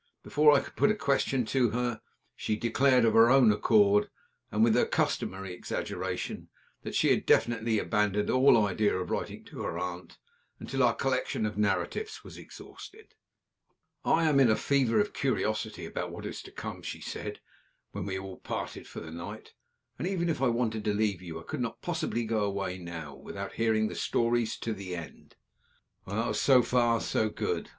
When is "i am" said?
14.03-14.39